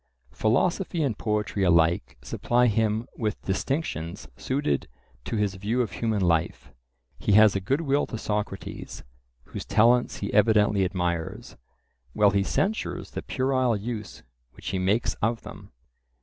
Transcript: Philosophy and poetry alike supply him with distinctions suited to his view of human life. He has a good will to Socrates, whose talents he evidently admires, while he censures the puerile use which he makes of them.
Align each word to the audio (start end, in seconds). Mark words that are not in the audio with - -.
Philosophy 0.31 1.03
and 1.03 1.15
poetry 1.19 1.61
alike 1.61 2.17
supply 2.23 2.65
him 2.65 3.05
with 3.19 3.39
distinctions 3.43 4.27
suited 4.35 4.87
to 5.25 5.35
his 5.35 5.53
view 5.53 5.83
of 5.83 5.91
human 5.91 6.21
life. 6.21 6.71
He 7.19 7.33
has 7.33 7.55
a 7.55 7.59
good 7.59 7.81
will 7.81 8.07
to 8.07 8.17
Socrates, 8.17 9.03
whose 9.43 9.63
talents 9.63 10.15
he 10.17 10.33
evidently 10.33 10.85
admires, 10.85 11.55
while 12.13 12.31
he 12.31 12.41
censures 12.41 13.11
the 13.11 13.21
puerile 13.21 13.77
use 13.77 14.23
which 14.53 14.69
he 14.69 14.79
makes 14.79 15.13
of 15.21 15.43
them. 15.43 15.71